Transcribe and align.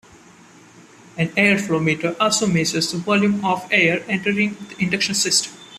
An 1.15 1.31
air 1.37 1.59
flow 1.59 1.79
meter 1.79 2.15
also 2.19 2.47
measures 2.47 2.91
the 2.91 2.97
volume 2.97 3.45
of 3.45 3.67
air 3.69 4.03
entering 4.07 4.57
the 4.69 4.79
induction 4.83 5.13
system. 5.13 5.53